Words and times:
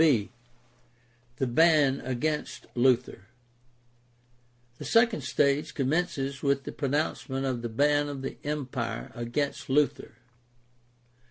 b) 0.01 0.31
The 1.35 1.45
ban 1.45 2.01
against 2.03 2.65
Luther.— 2.73 3.27
The 4.79 4.85
second 4.85 5.21
stage 5.21 5.75
commences 5.75 6.41
with 6.41 6.63
the 6.63 6.71
pronouncement 6.71 7.45
of 7.45 7.61
the 7.61 7.69
ban 7.69 8.09
of 8.09 8.23
the 8.23 8.39
Empire 8.43 9.11
against 9.13 9.69
Luther. 9.69 10.15